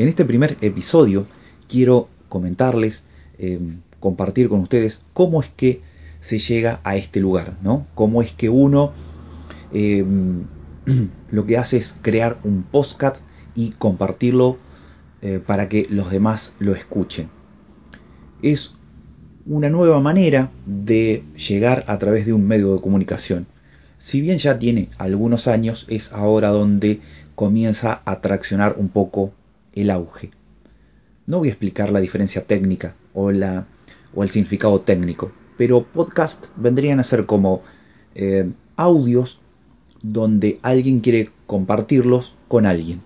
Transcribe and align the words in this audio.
En 0.00 0.08
este 0.08 0.24
primer 0.24 0.56
episodio 0.62 1.26
quiero 1.68 2.08
comentarles, 2.30 3.04
eh, 3.38 3.60
compartir 3.98 4.48
con 4.48 4.60
ustedes 4.60 5.02
cómo 5.12 5.42
es 5.42 5.50
que 5.50 5.82
se 6.20 6.38
llega 6.38 6.80
a 6.84 6.96
este 6.96 7.20
lugar, 7.20 7.58
¿no? 7.60 7.86
Cómo 7.94 8.22
es 8.22 8.32
que 8.32 8.48
uno 8.48 8.92
eh, 9.74 10.02
lo 11.30 11.44
que 11.44 11.58
hace 11.58 11.76
es 11.76 11.96
crear 12.00 12.40
un 12.44 12.62
postcat 12.62 13.18
y 13.54 13.72
compartirlo 13.72 14.56
eh, 15.20 15.38
para 15.46 15.68
que 15.68 15.86
los 15.90 16.10
demás 16.10 16.54
lo 16.60 16.74
escuchen. 16.74 17.28
Es 18.40 18.76
una 19.44 19.68
nueva 19.68 20.00
manera 20.00 20.50
de 20.64 21.24
llegar 21.36 21.84
a 21.88 21.98
través 21.98 22.24
de 22.24 22.32
un 22.32 22.46
medio 22.46 22.74
de 22.74 22.80
comunicación. 22.80 23.46
Si 23.98 24.22
bien 24.22 24.38
ya 24.38 24.58
tiene 24.58 24.88
algunos 24.96 25.46
años, 25.46 25.84
es 25.90 26.14
ahora 26.14 26.48
donde 26.48 27.02
comienza 27.34 28.00
a 28.06 28.22
traccionar 28.22 28.76
un 28.78 28.88
poco 28.88 29.34
el 29.74 29.90
auge. 29.90 30.30
No 31.26 31.38
voy 31.38 31.48
a 31.48 31.52
explicar 31.52 31.90
la 31.90 32.00
diferencia 32.00 32.44
técnica 32.44 32.96
o, 33.14 33.30
el 33.30 34.28
significado 34.28 34.80
técnico, 34.80 35.32
pero 35.56 35.84
podcast 35.84 36.48
vendrían 36.56 37.00
a 37.00 37.04
ser 37.04 37.26
como 37.26 37.62
eh, 38.14 38.50
audios 38.76 39.40
donde 40.02 40.58
alguien 40.62 41.00
quiere 41.00 41.28
compartirlos 41.46 42.36
con 42.48 42.66
alguien. 42.66 43.02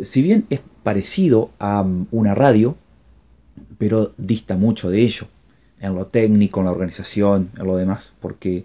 Si 0.00 0.22
bien 0.22 0.46
es 0.50 0.60
parecido 0.82 1.50
a 1.58 1.82
um, 1.82 2.06
una 2.10 2.34
radio, 2.34 2.76
pero 3.78 4.12
dista 4.18 4.56
mucho 4.56 4.90
de 4.90 5.00
ello, 5.00 5.26
en 5.80 5.94
lo 5.94 6.06
técnico, 6.06 6.60
en 6.60 6.66
la 6.66 6.72
organización, 6.72 7.50
en 7.58 7.66
lo 7.66 7.76
demás, 7.76 8.12
porque 8.20 8.64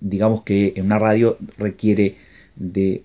digamos 0.00 0.42
que 0.42 0.72
en 0.76 0.86
una 0.86 0.98
radio 0.98 1.36
requiere 1.58 2.16
de 2.56 3.04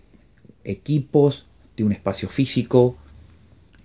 equipos, 0.64 1.48
de 1.78 1.84
un 1.84 1.92
espacio 1.92 2.30
físico, 2.30 2.98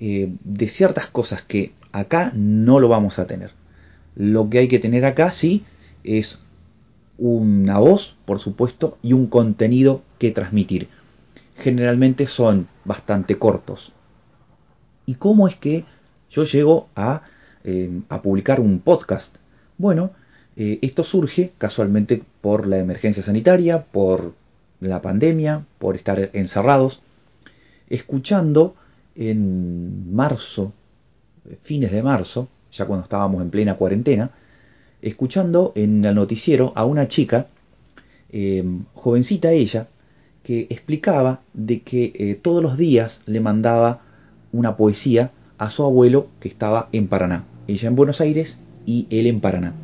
eh, 0.00 0.32
de 0.44 0.68
ciertas 0.68 1.08
cosas 1.08 1.42
que 1.42 1.74
acá 1.92 2.32
no 2.34 2.80
lo 2.80 2.88
vamos 2.88 3.18
a 3.18 3.26
tener. 3.26 3.52
Lo 4.14 4.48
que 4.48 4.58
hay 4.58 4.68
que 4.68 4.78
tener 4.78 5.04
acá 5.04 5.30
sí 5.30 5.64
es 6.04 6.38
una 7.18 7.78
voz, 7.78 8.16
por 8.24 8.38
supuesto, 8.38 8.98
y 9.02 9.12
un 9.12 9.26
contenido 9.26 10.02
que 10.18 10.30
transmitir. 10.30 10.88
Generalmente 11.56 12.26
son 12.26 12.66
bastante 12.84 13.38
cortos. 13.38 13.92
¿Y 15.04 15.16
cómo 15.16 15.46
es 15.46 15.56
que 15.56 15.84
yo 16.30 16.44
llego 16.44 16.88
a, 16.96 17.22
eh, 17.64 18.00
publicar 18.22 18.60
un 18.60 18.78
podcast? 18.78 19.36
Bueno, 19.76 20.12
eh, 20.56 20.78
esto 20.82 21.04
surge 21.04 21.52
casualmente 21.58 22.22
por 22.40 22.66
la 22.66 22.78
emergencia 22.78 23.22
sanitaria, 23.22 23.84
por 23.84 24.34
la 24.80 25.02
pandemia, 25.02 25.66
por 25.78 25.96
estar 25.96 26.30
encerrados, 26.32 27.02
escuchando 27.90 28.74
en 29.14 30.14
marzo, 30.14 30.72
fines 31.60 31.90
de 31.90 32.02
marzo, 32.02 32.48
ya 32.72 32.86
cuando 32.86 33.02
estábamos 33.02 33.42
en 33.42 33.50
plena 33.50 33.74
cuarentena, 33.74 34.30
escuchando 35.02 35.72
en 35.74 36.04
el 36.04 36.14
noticiero 36.14 36.72
a 36.76 36.84
una 36.84 37.08
chica, 37.08 37.48
eh, 38.30 38.64
jovencita 38.94 39.50
ella, 39.50 39.88
que 40.42 40.66
explicaba 40.70 41.42
de 41.52 41.80
que 41.82 42.12
eh, 42.14 42.34
todos 42.40 42.62
los 42.62 42.78
días 42.78 43.22
le 43.26 43.40
mandaba 43.40 44.02
una 44.52 44.76
poesía 44.76 45.32
a 45.58 45.68
su 45.68 45.84
abuelo 45.84 46.28
que 46.40 46.48
estaba 46.48 46.88
en 46.92 47.08
Paraná. 47.08 47.44
Ella 47.66 47.88
en 47.88 47.96
Buenos 47.96 48.20
Aires 48.20 48.58
y 48.86 49.06
él 49.10 49.26
en 49.26 49.40
Paraná. 49.40 49.74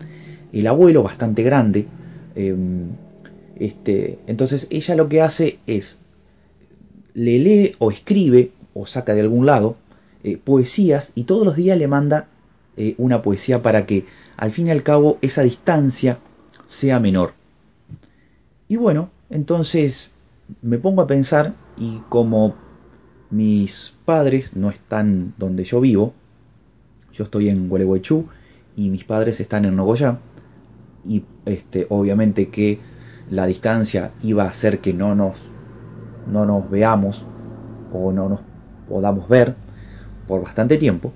El 0.52 0.66
abuelo, 0.66 1.02
bastante 1.02 1.42
grande, 1.42 1.86
em, 2.34 2.88
este, 3.58 4.18
entonces 4.26 4.68
ella 4.70 4.94
lo 4.94 5.08
que 5.08 5.20
hace 5.20 5.58
es, 5.66 5.98
le 7.16 7.38
lee 7.38 7.74
o 7.78 7.90
escribe 7.90 8.52
o 8.74 8.84
saca 8.84 9.14
de 9.14 9.22
algún 9.22 9.46
lado 9.46 9.76
eh, 10.22 10.36
poesías 10.36 11.12
y 11.14 11.24
todos 11.24 11.46
los 11.46 11.56
días 11.56 11.78
le 11.78 11.88
manda 11.88 12.28
eh, 12.76 12.94
una 12.98 13.22
poesía 13.22 13.62
para 13.62 13.86
que 13.86 14.04
al 14.36 14.52
fin 14.52 14.66
y 14.66 14.70
al 14.70 14.82
cabo 14.82 15.18
esa 15.22 15.42
distancia 15.42 16.18
sea 16.66 17.00
menor. 17.00 17.32
Y 18.68 18.76
bueno, 18.76 19.10
entonces 19.30 20.10
me 20.60 20.76
pongo 20.76 21.00
a 21.00 21.06
pensar 21.06 21.54
y 21.78 22.02
como 22.10 22.54
mis 23.30 23.94
padres 24.04 24.54
no 24.54 24.68
están 24.70 25.32
donde 25.38 25.64
yo 25.64 25.80
vivo, 25.80 26.12
yo 27.14 27.24
estoy 27.24 27.48
en 27.48 27.70
Gualeguaychú 27.70 28.26
y 28.76 28.90
mis 28.90 29.04
padres 29.04 29.40
están 29.40 29.64
en 29.64 29.74
Nogoyá 29.74 30.20
y 31.02 31.24
este 31.46 31.86
obviamente 31.88 32.50
que 32.50 32.78
la 33.30 33.46
distancia 33.46 34.12
iba 34.22 34.44
a 34.44 34.48
hacer 34.48 34.80
que 34.80 34.92
no 34.92 35.14
nos 35.14 35.46
no 36.26 36.46
nos 36.46 36.70
veamos 36.70 37.24
o 37.92 38.12
no 38.12 38.28
nos 38.28 38.40
podamos 38.88 39.28
ver 39.28 39.54
por 40.26 40.42
bastante 40.42 40.76
tiempo, 40.76 41.12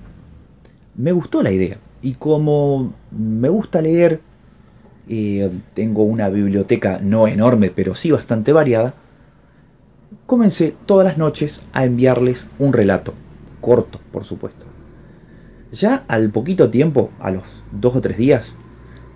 me 0.96 1.12
gustó 1.12 1.42
la 1.42 1.50
idea. 1.50 1.78
Y 2.02 2.14
como 2.14 2.92
me 3.10 3.48
gusta 3.48 3.82
leer, 3.82 4.20
eh, 5.08 5.50
tengo 5.74 6.04
una 6.04 6.28
biblioteca 6.28 7.00
no 7.02 7.26
enorme, 7.26 7.70
pero 7.70 7.94
sí 7.94 8.10
bastante 8.10 8.52
variada, 8.52 8.94
comencé 10.26 10.74
todas 10.86 11.04
las 11.04 11.18
noches 11.18 11.62
a 11.72 11.84
enviarles 11.84 12.46
un 12.58 12.72
relato, 12.72 13.14
corto, 13.60 14.00
por 14.12 14.24
supuesto. 14.24 14.66
Ya 15.72 16.04
al 16.08 16.30
poquito 16.30 16.70
tiempo, 16.70 17.10
a 17.20 17.30
los 17.30 17.64
dos 17.72 17.96
o 17.96 18.00
tres 18.00 18.16
días, 18.16 18.56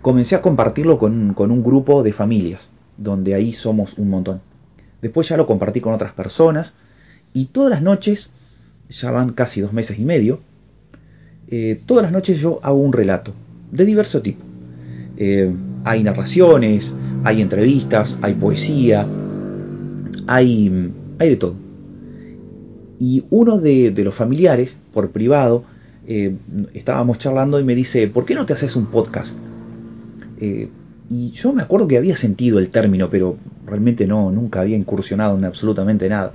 comencé 0.03 0.37
a 0.37 0.43
compartirlo 0.43 0.99
con, 0.99 1.35
con 1.35 1.51
un 1.51 1.63
grupo 1.63 2.03
de 2.03 2.13
familias, 2.13 2.71
donde 2.97 3.35
ahí 3.35 3.53
somos 3.53 3.99
un 3.99 4.11
montón. 4.11 4.41
Después 5.05 5.29
ya 5.29 5.37
lo 5.37 5.47
compartí 5.47 5.83
con 5.83 5.93
otras 5.93 6.15
personas 6.15 6.73
y 7.35 7.45
todas 7.45 7.69
las 7.69 7.83
noches, 7.83 8.31
ya 8.89 9.11
van 9.11 9.35
casi 9.35 9.61
dos 9.61 9.75
meses 9.75 9.99
y 9.99 10.05
medio, 10.07 10.41
eh, 11.49 11.79
todas 11.85 12.05
las 12.05 12.11
noches 12.11 12.41
yo 12.41 12.59
hago 12.63 12.79
un 12.79 12.95
relato 12.95 13.35
de 13.71 13.85
diverso 13.85 14.23
tipo. 14.23 14.43
Eh, 15.19 15.55
hay 15.85 16.03
narraciones, 16.03 16.95
hay 17.23 17.43
entrevistas, 17.43 18.17
hay 18.23 18.33
poesía, 18.33 19.07
hay, 20.27 20.91
hay 21.19 21.29
de 21.29 21.37
todo. 21.37 21.57
Y 22.99 23.25
uno 23.29 23.59
de, 23.59 23.93
los 24.03 24.15
familiares, 24.15 24.79
por 24.91 25.11
privado, 25.11 25.65
eh, 26.07 26.35
estábamos 26.73 27.19
charlando 27.19 27.61
y 27.61 27.65
me 27.65 27.75
dice, 27.75 28.09
¿por 28.09 28.25
qué 28.25 28.35
no 28.35 28.47
te 28.47 28.55
haces 28.55 28.75
un 28.75 28.87
podcast? 28.87 29.39
Y 31.11 31.31
yo 31.33 31.53
me 31.53 31.63
acuerdo 31.63 31.89
que 31.89 31.99
había 31.99 32.17
sentido 32.17 32.59
el 32.59 32.71
término, 32.71 33.11
pero 33.11 33.37
realmente 33.67 34.07
no, 34.07 34.31
nunca 34.31 34.61
había 34.61 34.77
incursionado 34.77 35.37
en 35.37 35.45
absolutamente 35.45 36.09
nada. 36.09 36.33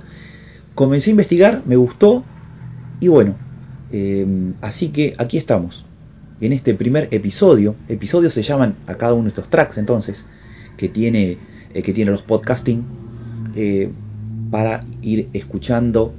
Comencé 0.74 1.10
a 1.10 1.12
investigar, 1.12 1.62
me 1.66 1.76
gustó 1.76 2.24
y 3.00 3.08
bueno, 3.08 3.36
Em, 3.92 4.54
así 4.60 4.88
que 4.88 5.14
aquí 5.18 5.36
estamos, 5.36 5.84
en 6.40 6.52
este 6.52 6.74
primer 6.74 7.08
episodio. 7.10 7.74
Episodios 7.88 8.34
se 8.34 8.42
llaman 8.42 8.76
a 8.86 8.94
cada 8.94 9.14
uno 9.14 9.24
de 9.24 9.28
estos 9.30 9.50
tracks 9.50 9.78
entonces, 9.78 10.28
que 10.76 10.88
tiene, 10.88 11.38
eh, 11.74 11.82
que 11.82 11.92
tiene 11.92 12.10
los 12.10 12.22
podcasting, 12.22 12.84
eh, 13.54 13.90
para 14.50 14.80
ir 15.02 15.28
escuchando 15.32 16.14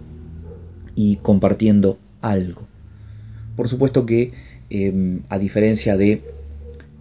y 0.95 1.17
compartiendo 1.17 1.97
algo. 2.21 2.67
Por 3.55 3.69
supuesto 3.69 4.05
que, 4.05 4.33
em, 4.69 5.21
a 5.29 5.37
diferencia 5.37 5.97
de 5.97 6.23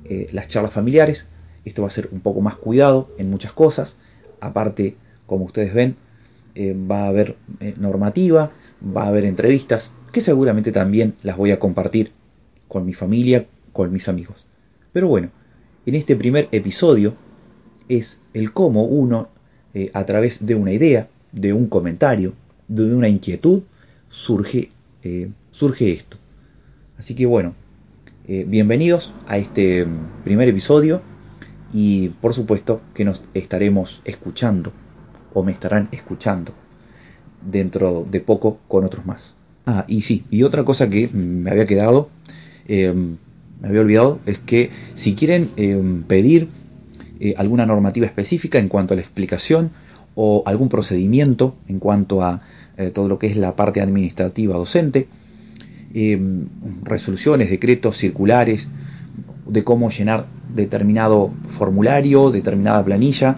eh, 0.05 0.29
las 0.33 0.49
charlas 0.49 0.73
familiares, 0.73 1.27
esto 1.65 1.83
va 1.83 1.89
a 1.89 1.93
ser 1.93 2.09
un 2.13 2.21
poco 2.21 2.41
más 2.41 2.57
cuidado 2.57 3.11
en 3.19 3.31
muchas 3.31 3.53
cosas. 3.53 3.97
Aparte, 4.41 4.97
como 5.27 5.45
ustedes 5.45 5.75
ven, 5.75 5.97
va 6.91 7.05
a 7.05 7.09
haber 7.09 7.37
normativa, 7.79 8.51
va 8.85 9.05
a 9.05 9.09
haber 9.09 9.25
entrevistas, 9.25 9.93
que 10.13 10.21
seguramente 10.21 10.73
también 10.73 11.15
las 11.23 11.37
voy 11.37 11.53
a 11.53 11.59
compartir 11.59 12.13
con 12.69 12.85
mi 12.85 12.93
familia, 12.93 13.47
con 13.73 13.93
mis 13.93 14.09
amigos. 14.09 14.47
Pero 14.93 15.09
bueno, 15.09 15.31
en 15.87 15.95
este 15.95 16.17
primer 16.17 16.49
episodio 16.53 17.15
es 17.89 18.21
el 18.35 18.53
cómo 18.53 18.85
uno, 18.85 19.29
eh, 19.75 19.91
a 19.95 20.05
través 20.05 20.47
de 20.47 20.55
una 20.55 20.73
idea, 20.73 21.09
de 21.33 21.53
un 21.53 21.67
comentario, 21.67 22.35
de 22.69 22.95
una 22.95 23.09
inquietud, 23.09 23.63
surge, 24.09 24.71
eh, 25.03 25.31
surge 25.51 25.93
esto. 25.93 26.17
Así 26.99 27.15
que 27.15 27.27
bueno, 27.27 27.55
eh, 28.29 28.45
bienvenidos 28.47 29.13
a 29.27 29.39
este 29.39 29.85
mm, 29.85 30.23
primer 30.25 30.49
episodio 30.49 31.03
y 31.73 32.09
por 32.09 32.35
supuesto 32.35 32.81
que 32.95 33.05
nos 33.05 33.23
estaremos 33.35 34.03
escuchando 34.05 34.73
o 35.33 35.43
me 35.43 35.53
estarán 35.53 35.89
escuchando 35.93 36.53
dentro 37.49 38.07
de 38.11 38.21
poco 38.21 38.59
con 38.69 38.85
otros 38.85 39.07
más. 39.07 39.35
Ah, 39.67 39.85
y 39.89 40.03
sí, 40.03 40.25
y 40.31 40.43
otra 40.43 40.65
cosa 40.65 40.91
que 40.91 41.09
me 41.09 41.51
había 41.51 41.67
quedado, 41.67 42.11
eh, 42.67 42.93
me 43.61 43.69
había 43.69 43.83
olvidado, 43.83 44.21
es 44.27 44.39
que 44.39 44.71
si 44.95 45.15
quieren 45.15 45.51
eh, 45.57 45.81
pedir 46.09 46.49
eh, 47.21 47.35
alguna 47.37 47.67
normativa 47.67 48.07
específica 48.07 48.59
en 48.59 48.69
cuanto 48.69 48.95
a 48.95 48.97
la 48.97 49.03
explicación 49.03 49.71
o 50.15 50.43
algún 50.47 50.69
procedimiento 50.69 51.57
en 51.69 51.79
cuanto 51.79 52.23
a 52.23 52.43
todo 52.95 53.09
lo 53.09 53.19
que 53.19 53.27
es 53.27 53.37
la 53.37 53.57
parte 53.57 53.83
administrativa 53.83 54.57
docente, 54.57 55.07
resoluciones, 56.83 57.51
decretos, 57.51 57.99
circulares, 57.99 58.69
de 59.47 59.63
cómo 59.65 59.91
llenar 59.91 60.27
determinado 60.55 61.33
formulario, 61.47 62.31
determinada 62.31 62.85
planilla, 62.85 63.37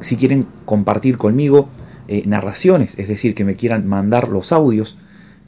si 0.00 0.16
quieren 0.16 0.46
compartir 0.64 1.18
conmigo 1.18 1.68
eh, 2.08 2.22
narraciones, 2.26 2.98
es 2.98 3.06
decir, 3.08 3.34
que 3.34 3.44
me 3.44 3.56
quieran 3.56 3.86
mandar 3.86 4.28
los 4.28 4.52
audios, 4.52 4.96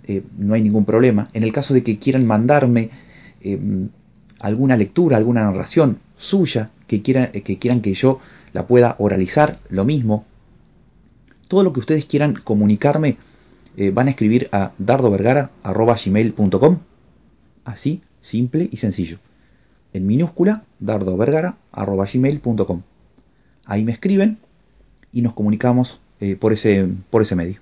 eh, 0.05 0.23
no 0.37 0.53
hay 0.55 0.63
ningún 0.63 0.85
problema. 0.85 1.29
En 1.33 1.43
el 1.43 1.53
caso 1.53 1.75
de 1.75 1.83
que 1.83 1.99
quieran 1.99 2.27
mandarme 2.27 2.91
alguna 4.41 4.77
lectura, 4.77 5.17
alguna 5.17 5.43
narración 5.43 5.99
suya, 6.17 6.71
que, 6.87 7.03
que 7.03 7.59
quieran 7.59 7.81
que 7.81 7.95
yo 7.95 8.21
la 8.53 8.69
pueda 8.69 8.95
oralizar, 8.99 9.59
lo 9.69 9.85
mismo. 9.85 10.25
Todo 11.49 11.65
lo 11.65 11.73
que 11.73 11.81
ustedes 11.81 12.07
quieran 12.07 12.35
comunicarme, 12.35 13.17
van 13.93 14.07
a 14.07 14.11
escribir 14.11 14.49
a 14.53 14.71
dardovergara.gmail.com. 14.79 16.79
Así, 17.65 18.01
simple 18.21 18.69
y 18.71 18.77
sencillo. 18.77 19.19
En 19.93 20.07
minúscula, 20.07 20.65
dardovergara.gmail.com. 20.81 22.83
Ahí 23.65 23.85
me 23.85 23.93
escriben 23.93 24.39
y 25.13 25.23
nos 25.23 25.35
comunicamos 25.35 26.01
eh, 26.21 26.35
por, 26.37 26.53
ese, 26.53 26.89
por 27.11 27.23
ese 27.23 27.37
medio. 27.37 27.61